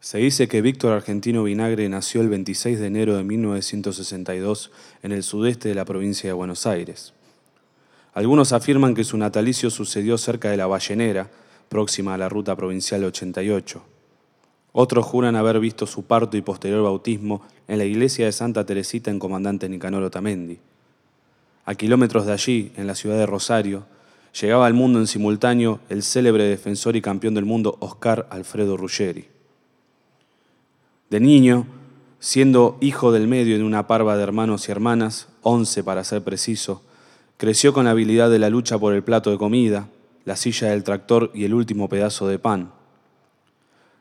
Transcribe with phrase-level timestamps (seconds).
[0.00, 4.70] Se dice que Víctor Argentino Vinagre nació el 26 de enero de 1962
[5.02, 7.12] en el sudeste de la provincia de Buenos Aires.
[8.14, 11.30] Algunos afirman que su natalicio sucedió cerca de la Ballenera,
[11.68, 13.82] próxima a la ruta provincial 88.
[14.72, 19.10] Otros juran haber visto su parto y posterior bautismo en la iglesia de Santa Teresita
[19.10, 20.60] en Comandante Nicanor Otamendi.
[21.66, 23.84] A kilómetros de allí, en la ciudad de Rosario,
[24.40, 29.29] llegaba al mundo en simultáneo el célebre defensor y campeón del mundo Oscar Alfredo Ruggeri.
[31.10, 31.66] De niño,
[32.20, 36.82] siendo hijo del medio de una parva de hermanos y hermanas, once para ser preciso,
[37.36, 39.88] creció con la habilidad de la lucha por el plato de comida,
[40.24, 42.72] la silla del tractor y el último pedazo de pan.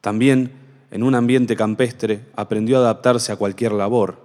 [0.00, 0.52] También,
[0.92, 4.18] en un ambiente campestre, aprendió a adaptarse a cualquier labor.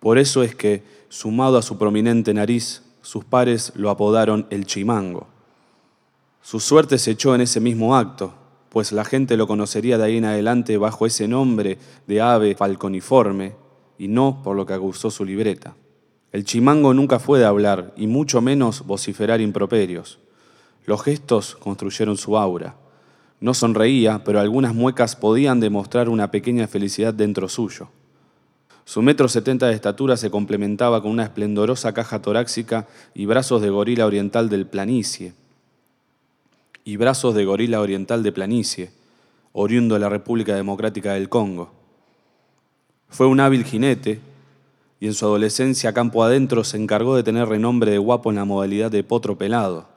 [0.00, 5.28] Por eso es que, sumado a su prominente nariz, sus pares lo apodaron el chimango.
[6.42, 8.34] Su suerte se echó en ese mismo acto,
[8.68, 13.54] pues la gente lo conocería de ahí en adelante bajo ese nombre de ave falconiforme
[13.98, 15.74] y no por lo que acusó su libreta.
[16.32, 20.18] El chimango nunca fue de hablar y mucho menos vociferar improperios.
[20.84, 22.76] Los gestos construyeron su aura.
[23.40, 27.88] No sonreía, pero algunas muecas podían demostrar una pequeña felicidad dentro suyo.
[28.84, 33.70] Su metro setenta de estatura se complementaba con una esplendorosa caja torácica y brazos de
[33.70, 35.34] gorila oriental del planicie,
[36.86, 38.92] y brazos de gorila oriental de planicie,
[39.52, 41.72] oriundo de la República Democrática del Congo.
[43.08, 44.20] Fue un hábil jinete
[45.00, 48.44] y en su adolescencia campo adentro se encargó de tener renombre de guapo en la
[48.44, 49.88] modalidad de potro pelado.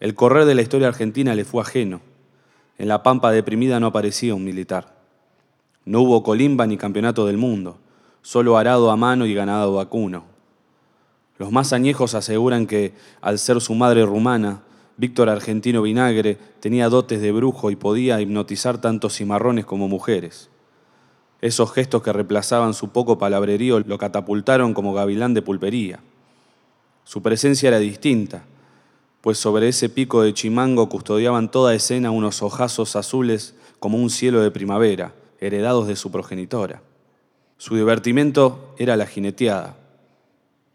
[0.00, 2.00] El correr de la historia argentina le fue ajeno.
[2.76, 4.96] En la pampa deprimida no aparecía un militar.
[5.84, 7.78] No hubo colimba ni campeonato del mundo,
[8.22, 10.24] solo arado a mano y ganado vacuno.
[11.38, 14.62] Los más añejos aseguran que, al ser su madre rumana,
[15.00, 20.50] Víctor Argentino Vinagre tenía dotes de brujo y podía hipnotizar tanto cimarrones como mujeres.
[21.40, 26.00] Esos gestos que reemplazaban su poco palabrerío lo catapultaron como gavilán de pulpería.
[27.04, 28.44] Su presencia era distinta,
[29.22, 34.42] pues sobre ese pico de chimango custodiaban toda escena unos ojazos azules como un cielo
[34.42, 36.82] de primavera, heredados de su progenitora.
[37.56, 39.78] Su divertimento era la jineteada.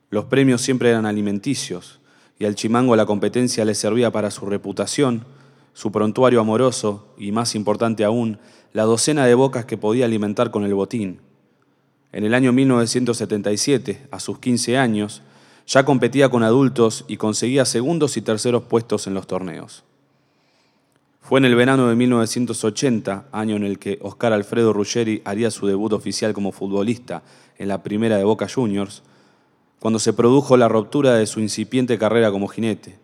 [0.09, 1.99] Los premios siempre eran alimenticios,
[2.37, 5.25] y al chimango la competencia le servía para su reputación,
[5.73, 8.39] su prontuario amoroso y, más importante aún,
[8.73, 11.19] la docena de bocas que podía alimentar con el botín.
[12.11, 15.21] En el año 1977, a sus 15 años,
[15.67, 19.83] ya competía con adultos y conseguía segundos y terceros puestos en los torneos.
[21.21, 25.65] Fue en el verano de 1980, año en el que Oscar Alfredo Ruggeri haría su
[25.65, 27.23] debut oficial como futbolista
[27.57, 29.01] en la primera de Boca Juniors,
[29.79, 32.97] cuando se produjo la ruptura de su incipiente carrera como jinete.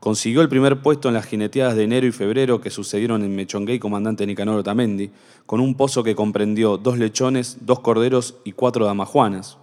[0.00, 3.74] Consiguió el primer puesto en las jineteadas de enero y febrero que sucedieron en Mechongué
[3.74, 5.10] y Comandante Nicanor Otamendi,
[5.46, 9.56] con un pozo que comprendió dos lechones, dos corderos y cuatro damajuanas.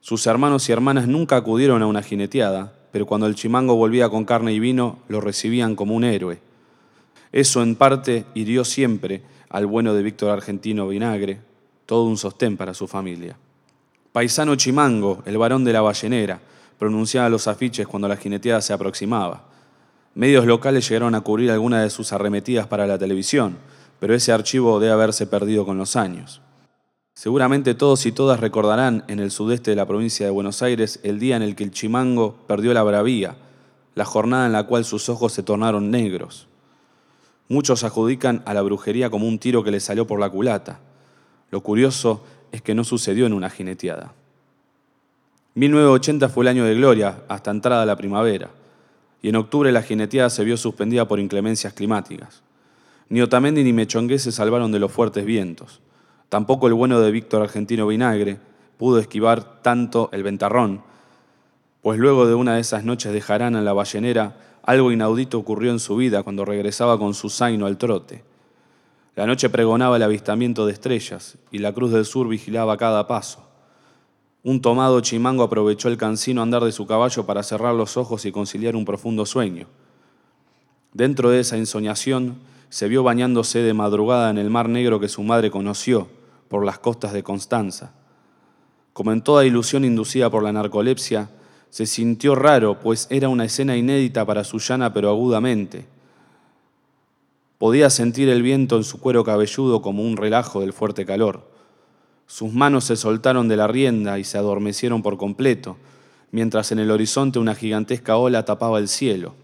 [0.00, 4.24] Sus hermanos y hermanas nunca acudieron a una jineteada, pero cuando el chimango volvía con
[4.24, 6.40] carne y vino, lo recibían como un héroe.
[7.30, 11.40] Eso en parte hirió siempre al bueno de Víctor Argentino Vinagre,
[11.86, 13.36] todo un sostén para su familia.
[14.12, 16.40] Paisano Chimango, el varón de la ballenera,
[16.78, 19.44] pronunciaba los afiches cuando la jineteada se aproximaba.
[20.14, 23.56] Medios locales llegaron a cubrir algunas de sus arremetidas para la televisión,
[23.98, 26.42] pero ese archivo debe haberse perdido con los años.
[27.14, 31.18] Seguramente todos y todas recordarán en el sudeste de la provincia de Buenos Aires el
[31.18, 33.36] día en el que el chimango perdió la bravía,
[33.94, 36.48] la jornada en la cual sus ojos se tornaron negros.
[37.48, 40.80] Muchos adjudican a la brujería como un tiro que le salió por la culata.
[41.50, 44.12] Lo curioso es que no sucedió en una jineteada.
[45.54, 48.50] 1980 fue el año de gloria, hasta entrada la primavera,
[49.20, 52.42] y en octubre la jineteada se vio suspendida por inclemencias climáticas.
[53.08, 55.80] Ni Otamendi ni Mechongué se salvaron de los fuertes vientos.
[56.28, 58.38] Tampoco el bueno de Víctor Argentino Vinagre
[58.78, 60.82] pudo esquivar tanto el ventarrón,
[61.82, 65.72] pues luego de una de esas noches de jarana en la ballenera, algo inaudito ocurrió
[65.72, 68.22] en su vida cuando regresaba con su zaino al trote.
[69.14, 73.46] La noche pregonaba el avistamiento de estrellas y la Cruz del Sur vigilaba cada paso.
[74.42, 78.32] Un tomado chimango aprovechó el cansino andar de su caballo para cerrar los ojos y
[78.32, 79.66] conciliar un profundo sueño.
[80.94, 82.36] Dentro de esa ensoñación
[82.70, 86.08] se vio bañándose de madrugada en el mar negro que su madre conoció
[86.48, 87.92] por las costas de Constanza.
[88.94, 91.30] Como en toda ilusión inducida por la narcolepsia,
[91.68, 95.86] se sintió raro, pues era una escena inédita para su llana pero agudamente.
[97.62, 101.48] Podía sentir el viento en su cuero cabelludo como un relajo del fuerte calor.
[102.26, 105.76] Sus manos se soltaron de la rienda y se adormecieron por completo,
[106.32, 109.36] mientras en el horizonte una gigantesca ola tapaba el cielo.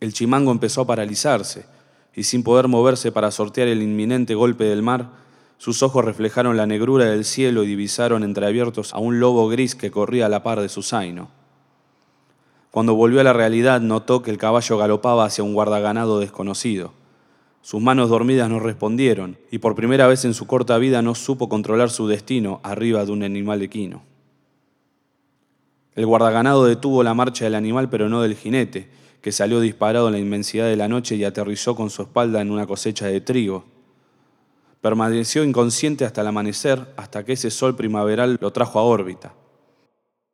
[0.00, 1.66] El chimango empezó a paralizarse,
[2.16, 5.12] y sin poder moverse para sortear el inminente golpe del mar,
[5.58, 9.92] sus ojos reflejaron la negrura del cielo y divisaron entreabiertos a un lobo gris que
[9.92, 11.41] corría a la par de su zaino.
[12.72, 16.94] Cuando volvió a la realidad, notó que el caballo galopaba hacia un guardaganado desconocido.
[17.60, 21.50] Sus manos dormidas no respondieron, y por primera vez en su corta vida no supo
[21.50, 24.04] controlar su destino arriba de un animal equino.
[25.94, 28.88] El guardaganado detuvo la marcha del animal, pero no del jinete,
[29.20, 32.50] que salió disparado en la inmensidad de la noche y aterrizó con su espalda en
[32.50, 33.66] una cosecha de trigo.
[34.80, 39.34] Permaneció inconsciente hasta el amanecer, hasta que ese sol primaveral lo trajo a órbita.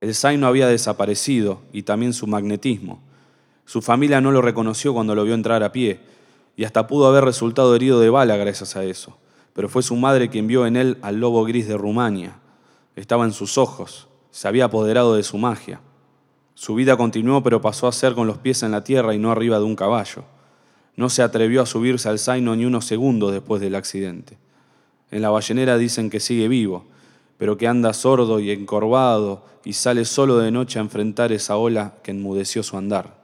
[0.00, 3.00] El zaino había desaparecido y también su magnetismo.
[3.64, 6.00] Su familia no lo reconoció cuando lo vio entrar a pie,
[6.56, 9.16] y hasta pudo haber resultado herido de bala gracias a eso.
[9.54, 12.38] Pero fue su madre quien vio en él al lobo gris de Rumania.
[12.96, 15.80] Estaba en sus ojos, se había apoderado de su magia.
[16.54, 19.30] Su vida continuó, pero pasó a ser con los pies en la tierra y no
[19.30, 20.24] arriba de un caballo.
[20.96, 24.38] No se atrevió a subirse al zaino ni unos segundos después del accidente.
[25.10, 26.84] En la ballenera dicen que sigue vivo,
[27.38, 31.94] pero que anda sordo y encorvado y sale solo de noche a enfrentar esa ola
[32.02, 33.17] que enmudeció su andar.